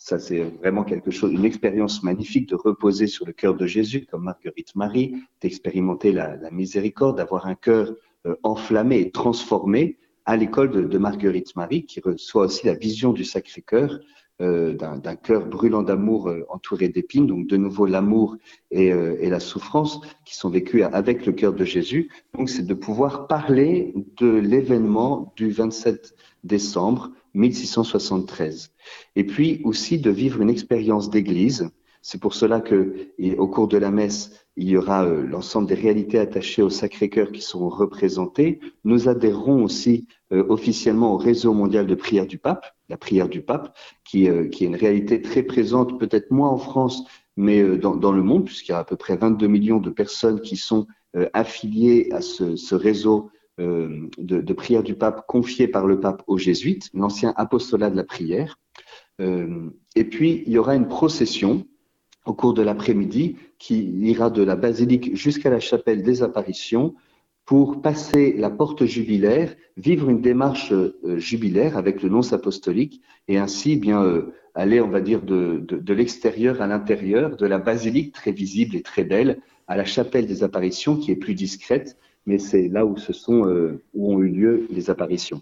Ça, 0.00 0.20
c'est 0.20 0.44
vraiment 0.44 0.84
quelque 0.84 1.10
chose, 1.10 1.32
une 1.32 1.44
expérience 1.44 2.04
magnifique 2.04 2.48
de 2.48 2.54
reposer 2.54 3.08
sur 3.08 3.26
le 3.26 3.32
cœur 3.32 3.56
de 3.56 3.66
Jésus, 3.66 4.06
comme 4.06 4.22
Marguerite 4.22 4.76
Marie, 4.76 5.16
d'expérimenter 5.40 6.12
la, 6.12 6.38
miséricorde, 6.52 7.16
d'avoir 7.16 7.46
un 7.46 7.56
cœur 7.56 7.92
euh, 8.26 8.36
enflammé 8.44 9.00
et 9.00 9.10
transformé 9.10 9.98
à 10.24 10.36
l'école 10.36 10.88
de, 10.88 10.98
Marguerite 10.98 11.56
Marie, 11.56 11.84
qui 11.84 11.98
reçoit 12.00 12.44
aussi 12.44 12.64
la 12.66 12.74
vision 12.74 13.12
du 13.12 13.24
Sacré-Cœur 13.24 13.98
euh, 14.40 14.72
d'un 14.74 15.16
cœur 15.16 15.46
brûlant 15.46 15.82
d'amour 15.82 16.28
euh, 16.28 16.46
entouré 16.48 16.88
d'épines, 16.88 17.26
donc 17.26 17.48
de 17.48 17.56
nouveau 17.56 17.86
l'amour 17.86 18.36
et, 18.70 18.92
euh, 18.92 19.16
et, 19.20 19.30
la 19.30 19.40
souffrance 19.40 20.00
qui 20.24 20.36
sont 20.36 20.48
vécues 20.48 20.84
avec 20.84 21.26
le 21.26 21.32
cœur 21.32 21.52
de 21.52 21.64
Jésus. 21.64 22.08
Donc 22.34 22.48
c'est 22.48 22.64
de 22.64 22.74
pouvoir 22.74 23.26
parler 23.26 23.92
de 24.16 24.28
l'événement 24.28 25.32
du 25.34 25.50
27 25.50 26.14
décembre 26.44 27.10
1673. 27.34 28.70
Et 29.16 29.24
puis 29.24 29.60
aussi 29.64 29.98
de 29.98 30.10
vivre 30.10 30.40
une 30.40 30.50
expérience 30.50 31.10
d'église. 31.10 31.70
C'est 32.00 32.20
pour 32.20 32.34
cela 32.34 32.60
que, 32.60 33.08
au 33.38 33.48
cours 33.48 33.66
de 33.66 33.76
la 33.76 33.90
messe, 33.90 34.46
il 34.58 34.68
y 34.68 34.76
aura 34.76 35.04
l'ensemble 35.04 35.68
des 35.68 35.74
réalités 35.74 36.18
attachées 36.18 36.62
au 36.62 36.70
Sacré-Cœur 36.70 37.32
qui 37.32 37.40
seront 37.40 37.68
représentées. 37.68 38.60
Nous 38.84 39.08
adhérerons 39.08 39.62
aussi 39.64 40.06
officiellement 40.30 41.14
au 41.14 41.16
réseau 41.16 41.54
mondial 41.54 41.86
de 41.86 41.94
prière 41.94 42.26
du 42.26 42.38
pape, 42.38 42.66
la 42.88 42.96
prière 42.96 43.28
du 43.28 43.42
pape, 43.42 43.76
qui, 44.04 44.28
euh, 44.28 44.44
est 44.44 44.60
une 44.60 44.76
réalité 44.76 45.20
très 45.20 45.42
présente, 45.42 45.98
peut-être 45.98 46.30
moins 46.30 46.48
en 46.48 46.58
France, 46.58 47.04
mais 47.36 47.60
euh, 47.60 47.78
dans, 47.78 48.12
le 48.12 48.22
monde, 48.22 48.46
puisqu'il 48.46 48.72
y 48.72 48.74
a 48.74 48.78
à 48.78 48.84
peu 48.84 48.96
près 48.96 49.16
22 49.16 49.46
millions 49.46 49.78
de 49.78 49.90
personnes 49.90 50.40
qui 50.40 50.56
sont 50.56 50.86
euh, 51.16 51.28
affiliées 51.32 52.08
à 52.12 52.20
ce, 52.20 52.56
ce 52.56 52.74
réseau 52.74 53.30
de, 53.58 54.08
de, 54.18 54.52
prière 54.52 54.84
du 54.84 54.94
pape 54.94 55.26
confié 55.26 55.66
par 55.66 55.84
le 55.84 55.98
pape 55.98 56.22
aux 56.28 56.38
jésuites, 56.38 56.90
l'ancien 56.94 57.34
apostolat 57.36 57.90
de 57.90 57.96
la 57.96 58.04
prière. 58.04 58.56
et 59.18 60.04
puis, 60.04 60.44
il 60.46 60.52
y 60.52 60.58
aura 60.58 60.76
une 60.76 60.86
procession 60.86 61.66
au 62.28 62.34
cours 62.34 62.54
de 62.54 62.62
l'après-midi 62.62 63.36
qui 63.58 63.90
ira 64.00 64.30
de 64.30 64.42
la 64.42 64.54
basilique 64.54 65.16
jusqu'à 65.16 65.50
la 65.50 65.60
chapelle 65.60 66.02
des 66.02 66.22
apparitions 66.22 66.94
pour 67.46 67.80
passer 67.80 68.34
la 68.36 68.50
porte 68.50 68.84
jubilaire, 68.84 69.54
vivre 69.78 70.10
une 70.10 70.20
démarche 70.20 70.72
jubilaire 71.16 71.78
avec 71.78 72.02
le 72.02 72.10
nonce 72.10 72.34
apostolique 72.34 73.00
et 73.26 73.38
ainsi 73.38 73.76
bien 73.76 74.04
aller, 74.54 74.82
on 74.82 74.90
va 74.90 75.00
dire, 75.00 75.22
de 75.22 75.94
l'extérieur 75.94 76.60
à 76.60 76.66
l'intérieur, 76.66 77.36
de 77.36 77.46
la 77.46 77.58
basilique 77.58 78.12
très 78.12 78.32
visible 78.32 78.76
et 78.76 78.82
très 78.82 79.04
belle 79.04 79.40
à 79.66 79.78
la 79.78 79.86
chapelle 79.86 80.26
des 80.26 80.42
apparitions 80.42 80.96
qui 80.96 81.10
est 81.10 81.16
plus 81.16 81.34
discrète 81.34 81.96
mais 82.28 82.38
c'est 82.38 82.68
là 82.68 82.84
où, 82.84 82.98
ce 82.98 83.14
sont, 83.14 83.46
euh, 83.46 83.82
où 83.94 84.12
ont 84.12 84.20
eu 84.20 84.28
lieu 84.28 84.66
les 84.70 84.90
apparitions. 84.90 85.40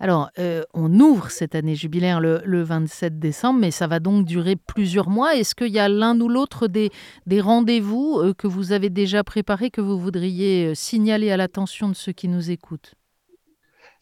Alors, 0.00 0.28
euh, 0.40 0.62
on 0.74 0.92
ouvre 0.98 1.30
cette 1.30 1.54
année 1.54 1.76
jubilaire 1.76 2.20
le, 2.20 2.62
27 2.62 3.20
décembre, 3.20 3.60
mais 3.60 3.70
ça 3.70 3.86
va 3.86 4.00
donc 4.00 4.26
durer 4.26 4.56
plusieurs 4.56 5.08
mois. 5.08 5.36
Est-ce 5.36 5.54
qu'il 5.54 5.68
y 5.68 5.78
a 5.78 5.88
l'un 5.88 6.20
ou 6.20 6.28
l'autre 6.28 6.66
des, 6.66 6.90
des 7.26 7.40
rendez-vous 7.40 8.18
euh, 8.18 8.34
que 8.34 8.48
vous 8.48 8.72
avez 8.72 8.90
déjà 8.90 9.22
préparés, 9.22 9.70
que 9.70 9.80
vous 9.80 9.98
voudriez 9.98 10.74
signaler 10.74 11.30
à 11.30 11.36
l'attention 11.36 11.88
de 11.88 11.94
ceux 11.94 12.12
qui 12.12 12.26
nous 12.26 12.50
écoutent? 12.50 12.94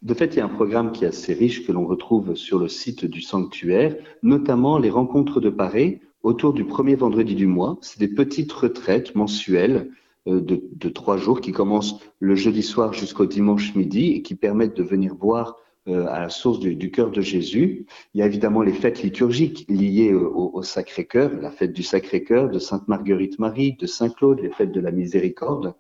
De 0.00 0.14
fait, 0.14 0.34
il 0.34 0.38
y 0.38 0.40
a 0.40 0.46
un 0.46 0.48
programme 0.48 0.92
qui 0.92 1.04
est 1.04 1.08
assez 1.08 1.34
riche 1.34 1.66
que 1.66 1.72
l'on 1.72 1.86
retrouve 1.86 2.34
sur 2.36 2.58
le 2.58 2.68
site 2.68 3.04
du 3.04 3.20
sanctuaire, 3.20 3.94
notamment 4.22 4.78
les 4.78 4.90
rencontres 4.90 5.40
de 5.40 5.50
Paris 5.50 6.00
autour 6.22 6.54
du 6.54 6.64
premier 6.64 6.94
vendredi 6.94 7.34
du 7.34 7.46
mois. 7.46 7.76
C'est 7.82 8.00
des 8.00 8.08
petites 8.08 8.52
retraites 8.52 9.14
mensuelles 9.14 9.90
euh, 10.26 10.40
de, 10.40 10.88
trois 10.88 11.18
jours 11.18 11.42
qui 11.42 11.52
commencent 11.52 12.00
le 12.18 12.34
jeudi 12.34 12.62
soir 12.62 12.94
jusqu'au 12.94 13.26
dimanche 13.26 13.74
midi 13.74 14.12
et 14.12 14.22
qui 14.22 14.34
permettent 14.34 14.76
de 14.76 14.82
venir 14.82 15.14
boire 15.14 15.56
euh, 15.86 16.06
à 16.06 16.20
la 16.20 16.30
source 16.30 16.60
du, 16.60 16.90
cœur 16.90 17.10
de 17.10 17.20
Jésus. 17.20 17.84
Il 18.14 18.20
y 18.20 18.22
a 18.22 18.26
évidemment 18.26 18.62
les 18.62 18.72
fêtes 18.72 19.02
liturgiques 19.02 19.66
liées 19.68 20.14
au, 20.14 20.62
Sacré-Cœur, 20.62 21.30
la 21.42 21.50
fête 21.50 21.74
du 21.74 21.82
Sacré-Cœur, 21.82 22.48
de 22.48 22.58
Sainte 22.58 22.88
Marguerite 22.88 23.38
Marie, 23.38 23.76
de 23.78 23.86
Saint 23.86 24.08
Claude, 24.08 24.40
les 24.40 24.48
fêtes 24.48 24.72
de 24.72 24.80
la 24.80 24.92
Miséricorde. 24.92 25.74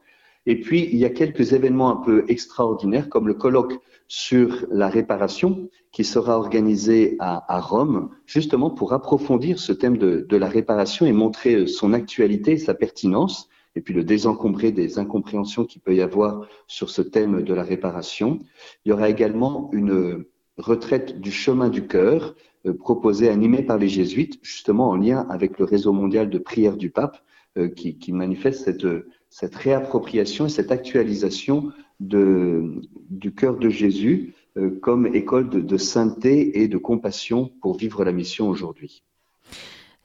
Et 0.44 0.60
puis, 0.60 0.90
il 0.92 0.98
y 0.98 1.06
a 1.06 1.10
quelques 1.10 1.54
événements 1.54 1.88
un 1.88 2.04
peu 2.04 2.26
extraordinaires, 2.28 3.08
comme 3.08 3.28
le 3.28 3.34
colloque 3.34 3.78
sur 4.08 4.66
la 4.70 4.88
réparation, 4.88 5.70
qui 5.90 6.04
sera 6.04 6.36
organisé 6.36 7.16
à, 7.18 7.60
Rome, 7.60 8.10
justement 8.26 8.68
pour 8.68 8.92
approfondir 8.92 9.58
ce 9.58 9.72
thème 9.72 9.96
de, 9.96 10.26
de, 10.28 10.36
la 10.36 10.48
réparation 10.48 11.06
et 11.06 11.12
montrer 11.12 11.66
son 11.66 11.94
actualité 11.94 12.58
sa 12.58 12.74
pertinence 12.74 13.48
et 13.76 13.80
puis 13.80 13.94
le 13.94 14.04
désencombrer 14.04 14.72
des 14.72 14.98
incompréhensions 14.98 15.64
qu'il 15.64 15.82
peut 15.82 15.94
y 15.94 16.00
avoir 16.00 16.46
sur 16.66 16.90
ce 16.90 17.02
thème 17.02 17.42
de 17.42 17.54
la 17.54 17.62
réparation. 17.62 18.38
Il 18.84 18.90
y 18.90 18.92
aura 18.92 19.08
également 19.08 19.70
une 19.72 20.24
retraite 20.56 21.20
du 21.20 21.32
chemin 21.32 21.68
du 21.68 21.86
cœur 21.86 22.34
euh, 22.66 22.72
proposée, 22.72 23.28
animée 23.28 23.62
par 23.62 23.78
les 23.78 23.88
jésuites, 23.88 24.38
justement 24.42 24.90
en 24.90 24.96
lien 24.96 25.26
avec 25.28 25.58
le 25.58 25.64
réseau 25.64 25.92
mondial 25.92 26.30
de 26.30 26.38
prière 26.38 26.76
du 26.76 26.90
pape, 26.90 27.22
euh, 27.56 27.68
qui, 27.68 28.12
manifeste 28.12 28.70
cette, 29.30 29.54
réappropriation 29.54 30.46
et 30.46 30.48
cette 30.48 30.72
actualisation 30.72 31.70
du 32.00 33.34
cœur 33.36 33.56
de 33.56 33.68
Jésus 33.68 34.34
euh, 34.56 34.78
comme 34.80 35.06
école 35.06 35.48
de 35.48 35.76
sainteté 35.76 36.62
et 36.62 36.68
de 36.68 36.78
compassion 36.78 37.52
pour 37.60 37.76
vivre 37.76 38.04
la 38.04 38.12
mission 38.12 38.48
aujourd'hui. 38.48 39.04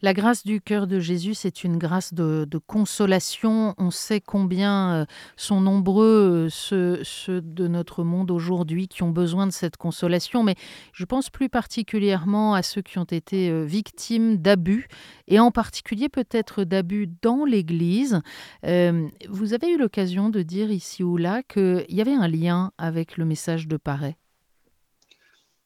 La 0.02 0.14
grâce 0.14 0.46
du 0.46 0.62
cœur 0.62 0.88
de 0.88 0.98
Jésus, 1.00 1.34
c'est 1.34 1.66
une 1.66 1.78
grâce 1.78 2.14
de, 2.14 2.48
consolation. 2.68 3.76
On 3.78 3.92
sait 3.92 4.22
combien 4.22 4.94
euh, 4.94 5.06
sont 5.36 5.60
nombreux 5.60 6.50
euh, 6.72 7.04
ceux, 7.04 7.42
de 7.42 7.68
notre 7.68 8.06
monde 8.06 8.32
aujourd'hui 8.32 8.88
qui 8.88 9.04
ont 9.04 9.10
besoin 9.10 9.46
de 9.46 9.52
cette 9.52 9.76
consolation, 9.76 10.42
mais 10.42 10.56
je 10.94 11.04
pense 11.04 11.30
plus 11.30 11.50
particulièrement 11.50 12.54
à 12.54 12.64
ceux 12.64 12.82
qui 12.82 12.98
ont 12.98 13.04
été 13.04 13.50
euh, 13.50 13.66
victimes 13.66 14.38
d'abus, 14.38 14.88
et 15.28 15.40
en 15.40 15.52
particulier 15.52 16.08
peut-être 16.08 16.64
d'abus 16.64 17.10
dans 17.22 17.44
l'Église. 17.44 18.22
vous 18.64 19.54
avez 19.54 19.74
eu 19.74 19.78
l'occasion 19.78 20.30
de 20.30 20.42
dire 20.42 20.72
ici 20.72 21.04
ou 21.04 21.18
là 21.18 21.44
qu'il 21.44 21.86
y 21.90 22.02
avait 22.02 22.14
un 22.14 22.28
lien 22.28 22.72
avec 22.78 23.18
le 23.18 23.26
message 23.26 23.68
de 23.68 23.76
Paray. 23.76 24.16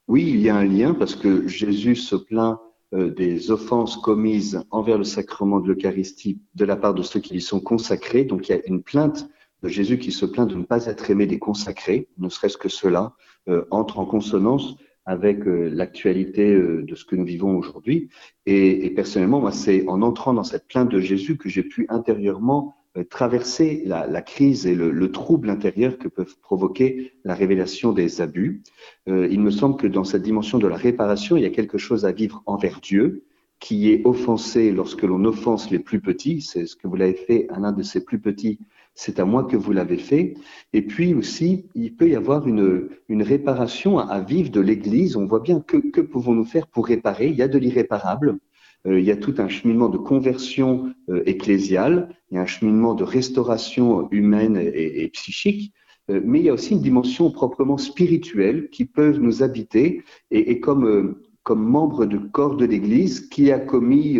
Oui, 0.08 0.25
il 0.28 0.42
y 0.42 0.50
a 0.50 0.56
un 0.56 0.66
lien 0.66 0.94
parce 0.94 1.16
que 1.16 1.48
Jésus 1.48 1.96
se 1.96 2.16
plaint 2.16 2.58
des 2.94 3.52
offenses 3.52 3.98
commises 3.98 4.64
envers 4.70 4.98
le 4.98 5.04
sacrement 5.04 5.60
de 5.60 5.68
l'Eucharistie 5.68 6.40
de 6.56 6.66
la 6.66 6.76
part 6.76 6.94
de 6.94 7.02
ceux 7.02 7.20
qui 7.20 7.36
y 7.36 7.42
sont 7.42 7.60
consacrés. 7.60 8.24
Donc 8.24 8.48
il 8.48 8.52
y 8.52 8.56
a 8.56 8.62
une 8.68 8.84
plainte 8.84 9.28
de 9.64 9.70
Jésus 9.70 9.98
qui 9.98 10.12
se 10.12 10.26
plaint 10.26 10.50
de 10.50 10.56
ne 10.56 10.64
pas 10.64 10.86
être 10.86 11.10
aimé 11.10 11.26
des 11.26 11.40
consacrés, 11.40 12.08
ne 12.18 12.30
serait-ce 12.30 12.58
que 12.58 12.70
cela 12.70 13.14
euh, 13.50 13.66
entre 13.72 14.00
en 14.00 14.06
consonance 14.06 14.76
avec 15.06 15.46
euh, 15.48 15.70
l'actualité 15.70 16.56
de 16.56 16.96
ce 16.96 17.04
que 17.06 17.16
nous 17.16 17.26
vivons 17.26 17.58
aujourd'hui. 17.58 18.10
Et, 18.46 18.86
et, 18.86 18.90
personnellement, 18.92 19.42
moi, 19.42 19.52
c'est 19.52 19.88
en 19.88 20.02
entrant 20.02 20.34
dans 20.34 20.44
cette 20.44 20.68
plainte 20.68 20.90
de 20.90 21.00
Jésus 21.00 21.38
que 21.38 21.50
j'ai 21.50 21.64
pu 21.64 21.86
intérieurement 21.90 22.76
euh, 22.76 22.83
traverser 23.10 23.82
la, 23.86 24.22
crise 24.22 24.68
et 24.68 24.76
le, 24.76 24.92
le, 24.92 25.12
trouble 25.12 25.50
intérieur 25.50 25.98
que 25.98 26.08
peuvent 26.08 26.38
provoquer 26.42 27.14
la 27.24 27.34
révélation 27.34 27.92
des 27.92 28.22
abus. 28.22 28.62
Euh, 29.10 29.28
il 29.32 29.40
me 29.40 29.50
semble 29.50 29.78
que 29.78 29.88
dans 29.88 30.04
cette 30.04 30.22
dimension 30.22 30.60
de 30.60 30.68
la 30.68 30.76
réparation, 30.76 31.36
il 31.36 31.42
y 31.42 31.48
a 31.48 31.50
quelque 31.50 31.80
chose 31.80 32.06
à 32.06 32.12
vivre 32.12 32.44
envers 32.46 32.80
Dieu, 32.82 33.24
qui 33.60 33.90
est 33.90 34.06
offensé 34.06 34.72
lorsque 34.72 35.04
l'on 35.04 35.26
offense 35.26 35.72
les 35.72 35.80
plus 35.80 36.02
petits. 36.02 36.42
C'est 36.42 36.68
ce 36.68 36.76
que 36.76 36.88
vous 36.88 36.96
l'avez 36.96 37.16
fait 37.16 37.48
à 37.50 37.60
l'un 37.60 37.72
de 37.72 37.82
ces 37.82 38.04
plus 38.04 38.20
petits. 38.20 38.60
C'est 38.94 39.20
à 39.20 39.26
moi 39.26 39.46
que 39.46 39.58
vous 39.58 39.72
l'avez 39.72 39.98
fait. 39.98 40.36
Et 40.74 40.84
puis 40.84 41.16
aussi, 41.16 41.66
il 41.74 41.96
peut 41.96 42.10
y 42.10 42.16
avoir 42.16 42.48
une, 42.48 42.90
une 43.10 43.24
réparation 43.24 43.98
à, 43.98 44.04
à 44.04 44.20
vivre 44.20 44.52
de 44.52 44.62
l'Église. 44.62 45.16
On 45.16 45.26
voit 45.26 45.40
bien 45.40 45.62
que, 45.62 45.78
que 45.78 46.02
pouvons-nous 46.02 46.46
faire 46.46 46.68
pour 46.68 46.86
réparer? 46.86 47.28
Il 47.28 47.36
y 47.36 47.42
a 47.42 47.48
de 47.48 47.58
l'irréparable. 47.58 48.38
Euh, 48.88 49.00
il 49.00 49.06
y 49.06 49.12
a 49.12 49.18
tout 49.18 49.36
un 49.38 49.48
cheminement 49.48 49.90
de 49.90 49.98
conversion 49.98 50.94
euh, 51.10 51.24
ecclésiale, 51.25 52.16
il 52.32 52.36
y 52.36 52.38
a 52.38 52.42
un 52.42 52.46
cheminement 52.46 52.94
de 52.94 53.04
restauration 53.04 54.10
humaine 54.12 54.58
et, 54.58 55.08
psychique, 55.10 55.74
euh, 56.10 56.22
mais 56.24 56.40
il 56.40 56.46
y 56.46 56.50
a 56.50 56.54
aussi 56.54 56.74
une 56.74 56.82
dimension 56.82 57.32
proprement 57.32 57.78
spirituelle 57.78 58.70
qui 58.70 58.86
peut 58.86 59.12
nous 59.18 59.42
habiter 59.42 60.04
et, 60.32 60.52
et 60.52 60.60
comme, 60.60 61.16
membre 61.50 62.06
du 62.06 62.20
corps 62.20 62.56
de 62.56 62.66
l'Église 62.66 63.28
qui 63.28 63.52
a 63.52 63.60
commis 63.60 64.18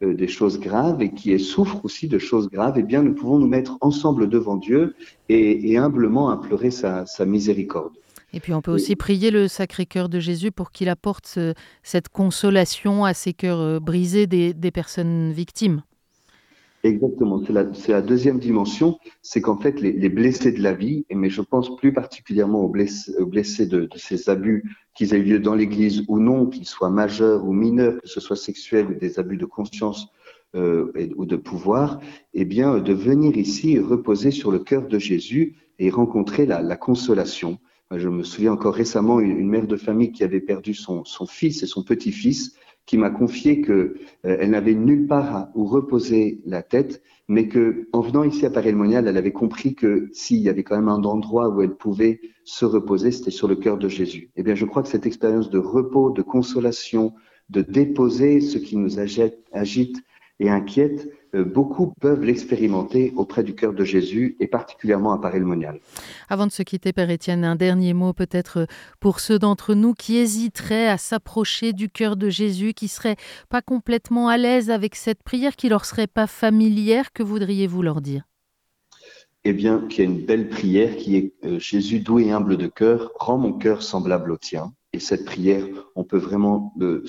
des 0.00 0.28
choses 0.28 0.58
graves 0.58 1.02
et 1.02 1.12
qui 1.12 1.38
souffre 1.38 1.84
aussi 1.84 2.08
de 2.08 2.18
choses 2.18 2.48
graves, 2.48 2.76
eh 2.78 2.82
bien, 2.82 3.02
nous 3.02 3.14
pouvons 3.14 3.38
nous 3.38 3.46
mettre 3.46 3.76
ensemble 3.82 4.30
devant 4.30 4.56
Dieu 4.56 4.94
et, 5.28 5.70
et 5.70 5.76
humblement 5.76 6.30
implorer 6.30 6.70
sa 6.70 7.04
miséricorde. 7.26 7.92
Et 8.32 8.40
puis 8.40 8.52
on 8.52 8.60
peut 8.60 8.72
aussi 8.72 8.94
prier 8.94 9.30
le 9.30 9.48
Sacré-Cœur 9.48 10.08
de 10.08 10.20
Jésus 10.20 10.50
pour 10.50 10.70
qu'il 10.70 10.88
apporte 10.88 11.38
cette 11.82 12.08
consolation 12.10 13.04
à 13.04 13.14
ces 13.14 13.32
cœurs 13.32 13.60
euh, 13.60 13.80
brisés 13.80 14.26
des, 14.26 14.70
personnes 14.70 15.32
victimes. 15.32 15.82
Exactement, 16.84 17.42
c'est 17.44 17.52
la, 17.52 17.64
la, 17.88 18.02
deuxième 18.02 18.38
dimension, 18.38 18.98
c'est 19.22 19.40
qu'en 19.40 19.56
fait 19.56 19.80
les, 19.80 20.08
blessés 20.08 20.52
de 20.52 20.62
la 20.62 20.74
vie, 20.74 21.04
mais 21.12 21.28
je 21.28 21.40
pense 21.40 21.74
plus 21.76 21.92
particulièrement 21.92 22.60
aux 22.60 22.68
blessés, 22.68 23.66
de, 23.66 23.88
ces 23.96 24.28
abus 24.28 24.76
qu'ils 24.94 25.12
aient 25.14 25.18
lieu 25.18 25.40
dans 25.40 25.54
l'Église 25.54 26.04
ou 26.06 26.20
non, 26.20 26.46
qu'ils 26.46 26.66
soient 26.66 26.90
majeurs 26.90 27.44
ou 27.44 27.52
mineurs, 27.52 28.00
que 28.00 28.08
ce 28.08 28.20
soit 28.20 28.36
sexuels 28.36 28.86
ou 28.86 28.94
des 28.94 29.18
abus 29.18 29.38
de 29.38 29.46
conscience 29.46 30.08
euh, 30.54 30.92
ou 31.16 31.26
de 31.26 31.36
pouvoir, 31.36 31.98
eh 32.34 32.44
bien 32.44 32.78
de 32.78 32.92
venir 32.92 33.36
ici 33.36 33.78
reposer 33.78 34.30
sur 34.30 34.52
le 34.52 34.60
cœur 34.60 34.86
de 34.86 34.98
Jésus 34.98 35.56
et 35.80 35.90
rencontrer 35.90 36.46
la, 36.46 36.62
la 36.62 36.76
consolation. 36.76 37.58
Je 37.96 38.08
me 38.08 38.22
souviens 38.22 38.52
encore 38.52 38.74
récemment 38.74 39.18
une 39.20 39.48
mère 39.48 39.66
de 39.66 39.76
famille 39.76 40.12
qui 40.12 40.22
avait 40.22 40.40
perdu 40.40 40.74
son, 40.74 41.04
fils 41.26 41.62
et 41.62 41.66
son 41.66 41.82
petit-fils, 41.82 42.54
qui 42.84 42.98
m'a 42.98 43.10
confié 43.10 43.60
que 43.60 43.96
euh, 44.24 44.46
n'avait 44.46 44.74
nulle 44.74 45.06
part 45.06 45.48
où 45.54 45.64
reposer 45.66 46.40
la 46.44 46.62
tête, 46.62 47.02
mais 47.28 47.48
que 47.48 47.88
en 47.92 48.00
venant 48.00 48.24
ici 48.24 48.46
à 48.46 48.50
Paris-le-Monial, 48.50 49.08
elle 49.08 49.16
avait 49.16 49.32
compris 49.32 49.74
que 49.74 50.08
s'il 50.12 50.38
y 50.38 50.48
avait 50.48 50.64
quand 50.64 50.76
même 50.76 50.88
un 50.88 51.04
endroit 51.04 51.48
où 51.50 51.62
elle 51.62 51.76
pouvait 51.76 52.20
se 52.44 52.64
reposer, 52.64 53.10
c'était 53.10 53.30
sur 53.30 53.48
le 53.48 53.56
cœur 53.56 53.78
de 53.78 53.88
Jésus. 53.88 54.30
Eh 54.36 54.42
bien, 54.42 54.54
je 54.54 54.64
crois 54.64 54.82
que 54.82 54.88
cette 54.88 55.06
expérience 55.06 55.50
de 55.50 55.58
repos, 55.58 56.10
de 56.10 56.22
consolation, 56.22 57.14
de 57.50 57.62
déposer 57.62 58.40
ce 58.40 58.58
qui 58.58 58.76
nous 58.76 58.98
agite, 58.98 60.02
et 60.40 60.50
inquiète, 60.50 61.10
beaucoup 61.34 61.92
peuvent 62.00 62.22
l'expérimenter 62.22 63.12
auprès 63.16 63.42
du 63.42 63.54
cœur 63.54 63.72
de 63.72 63.84
Jésus 63.84 64.36
et 64.40 64.46
particulièrement 64.46 65.12
à 65.12 65.18
Paris-le-Monial. 65.18 65.80
Avant 66.28 66.46
de 66.46 66.52
se 66.52 66.62
quitter, 66.62 66.92
Père 66.92 67.10
Étienne, 67.10 67.44
un 67.44 67.56
dernier 67.56 67.92
mot 67.94 68.12
peut-être 68.12 68.66
pour 69.00 69.20
ceux 69.20 69.38
d'entre 69.38 69.74
nous 69.74 69.94
qui 69.94 70.16
hésiteraient 70.16 70.88
à 70.88 70.98
s'approcher 70.98 71.72
du 71.72 71.88
cœur 71.88 72.16
de 72.16 72.28
Jésus, 72.28 72.74
qui 72.74 72.88
seraient 72.88 73.16
pas 73.48 73.62
complètement 73.62 74.28
à 74.28 74.36
l'aise 74.36 74.70
avec 74.70 74.94
cette 74.94 75.22
prière, 75.22 75.56
qui 75.56 75.68
leur 75.68 75.84
serait 75.84 76.06
pas 76.06 76.26
familière. 76.26 77.12
Que 77.12 77.22
voudriez-vous 77.22 77.82
leur 77.82 78.00
dire? 78.00 78.22
Eh 79.44 79.52
bien, 79.52 79.86
qu'il 79.88 80.04
y 80.04 80.06
a 80.06 80.10
une 80.10 80.24
belle 80.24 80.48
prière 80.48 80.96
qui 80.96 81.16
est 81.16 81.32
euh, 81.44 81.58
Jésus 81.58 82.00
doux 82.00 82.18
et 82.18 82.32
humble 82.32 82.56
de 82.56 82.66
cœur, 82.66 83.12
rends 83.18 83.38
mon 83.38 83.52
cœur 83.52 83.82
semblable 83.82 84.32
au 84.32 84.36
tien. 84.36 84.72
Et 84.98 85.00
cette 85.00 85.24
prière, 85.24 85.64
on 85.94 86.02
peut 86.02 86.18
vraiment 86.18 86.74
euh, 86.80 87.04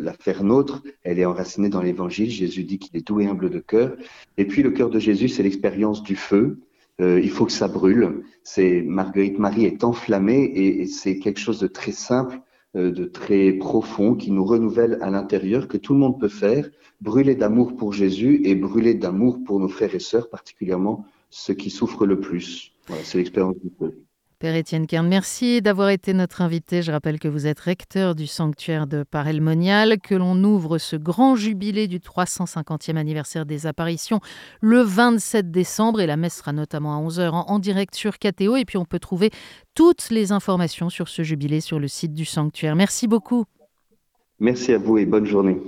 la 0.00 0.12
faire 0.12 0.42
nôtre. 0.42 0.82
Elle 1.04 1.20
est 1.20 1.24
enracinée 1.24 1.68
dans 1.68 1.82
l'Évangile. 1.82 2.28
Jésus 2.28 2.64
dit 2.64 2.80
qu'il 2.80 2.96
est 2.96 3.06
doux 3.06 3.20
et 3.20 3.28
humble 3.28 3.48
de 3.48 3.60
cœur. 3.60 3.96
Et 4.38 4.44
puis 4.44 4.64
le 4.64 4.72
cœur 4.72 4.90
de 4.90 4.98
Jésus, 4.98 5.28
c'est 5.28 5.44
l'expérience 5.44 6.02
du 6.02 6.16
feu. 6.16 6.58
Euh, 7.00 7.20
il 7.20 7.30
faut 7.30 7.46
que 7.46 7.52
ça 7.52 7.68
brûle. 7.68 8.24
C'est 8.42 8.82
Marguerite 8.82 9.38
Marie 9.38 9.66
est 9.66 9.84
enflammée 9.84 10.50
et, 10.52 10.86
c'est 10.86 11.20
quelque 11.20 11.38
chose 11.38 11.60
de 11.60 11.68
très 11.68 11.92
simple, 11.92 12.40
euh, 12.74 12.90
de 12.90 13.04
très 13.04 13.52
profond, 13.52 14.16
qui 14.16 14.32
nous 14.32 14.44
renouvelle 14.44 14.98
à 15.00 15.08
l'intérieur, 15.08 15.68
que 15.68 15.76
tout 15.76 15.92
le 15.92 16.00
monde 16.00 16.18
peut 16.18 16.26
faire. 16.26 16.68
Brûler 17.00 17.36
d'amour 17.36 17.76
pour 17.76 17.92
Jésus 17.92 18.40
et 18.46 18.56
brûler 18.56 18.94
d'amour 18.94 19.44
pour 19.44 19.60
nos 19.60 19.68
frères 19.68 19.94
et 19.94 20.00
sœurs, 20.00 20.28
particulièrement 20.28 21.04
ceux 21.30 21.54
qui 21.54 21.70
souffrent 21.70 22.04
le 22.04 22.18
plus. 22.18 22.72
C'est 23.04 23.18
l'expérience 23.18 23.54
du 23.62 23.70
peuple. 23.70 24.07
Père 24.40 24.54
Étienne 24.54 24.86
Kern, 24.86 25.08
merci 25.08 25.60
d'avoir 25.62 25.88
été 25.88 26.14
notre 26.14 26.42
invité. 26.42 26.80
Je 26.80 26.92
rappelle 26.92 27.18
que 27.18 27.26
vous 27.26 27.48
êtes 27.48 27.58
recteur 27.58 28.14
du 28.14 28.28
sanctuaire 28.28 28.86
de 28.86 29.02
Parelmonial, 29.02 29.98
que 29.98 30.14
l'on 30.14 30.44
ouvre 30.44 30.78
ce 30.78 30.94
grand 30.94 31.34
jubilé 31.34 31.88
du 31.88 31.98
350e 31.98 32.94
anniversaire 32.94 33.46
des 33.46 33.66
apparitions 33.66 34.20
le 34.60 34.80
27 34.80 35.50
décembre 35.50 36.00
et 36.00 36.06
la 36.06 36.16
messe 36.16 36.36
sera 36.36 36.52
notamment 36.52 36.96
à 36.96 37.02
11h 37.04 37.30
en, 37.32 37.58
direct 37.58 37.96
sur 37.96 38.20
KTO 38.20 38.54
et 38.54 38.64
puis 38.64 38.78
on 38.78 38.84
peut 38.84 39.00
trouver 39.00 39.30
toutes 39.74 40.08
les 40.10 40.30
informations 40.30 40.88
sur 40.88 41.08
ce 41.08 41.24
jubilé 41.24 41.60
sur 41.60 41.80
le 41.80 41.88
site 41.88 42.14
du 42.14 42.24
sanctuaire. 42.24 42.76
Merci 42.76 43.08
beaucoup. 43.08 43.44
Merci 44.38 44.72
à 44.72 44.78
vous 44.78 44.98
et 44.98 45.04
bonne 45.04 45.26
journée. 45.26 45.58